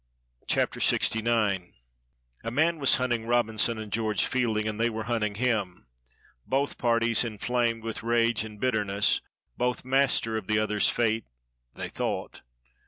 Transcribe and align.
CHAPTER 0.47 0.79
LXIX. 0.79 1.73
A 2.43 2.49
MAN 2.49 2.79
was 2.79 2.95
hunting 2.95 3.27
Robinson 3.27 3.77
and 3.77 3.91
George 3.91 4.25
Fielding, 4.25 4.67
and 4.67 4.79
they 4.79 4.89
were 4.89 5.03
hunting 5.03 5.35
him. 5.35 5.85
Both 6.43 6.79
parties 6.79 7.23
inflamed 7.23 7.83
with 7.83 8.01
rage 8.01 8.43
and 8.43 8.59
bitterness; 8.59 9.21
both 9.57 9.85
master 9.85 10.37
of 10.37 10.47
the 10.47 10.57
other's 10.57 10.89
fate, 10.89 11.25
they 11.75 11.89
thought. 11.89 12.41